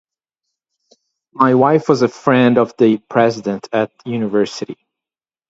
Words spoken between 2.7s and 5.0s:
the president at University.